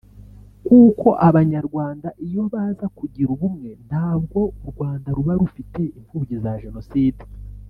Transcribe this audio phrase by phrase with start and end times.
[0.65, 7.21] kuko Abanyarwanda iyo baza kugira ubumwe ntabwo u Rwanda ruba rufite imfubyi za jenoside